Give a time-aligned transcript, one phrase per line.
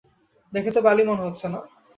[0.53, 1.59] দেখে তো বালি মনে হচ্ছে না।